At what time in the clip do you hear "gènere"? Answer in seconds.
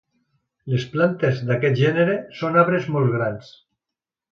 1.83-2.17